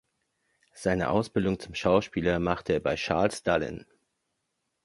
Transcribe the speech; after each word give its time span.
Seine 0.73 1.11
Ausbildung 1.11 1.59
zum 1.59 1.75
Schauspieler 1.75 2.39
machte 2.39 2.73
er 2.73 2.79
bei 2.79 2.95
Charles 2.95 3.43
Dullin. 3.43 3.85